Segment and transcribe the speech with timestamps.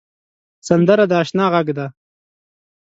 [0.67, 1.87] سندره د اشنا غږ دی